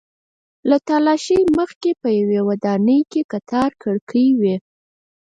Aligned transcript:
له 0.69 0.77
تالاشۍ 0.87 1.41
مخکې 1.59 1.89
په 2.01 2.09
یوې 2.19 2.39
ودانۍ 2.49 2.99
کې 3.11 3.21
کتار 3.31 3.69
کړکۍ 3.83 4.27
وې. 4.39 4.55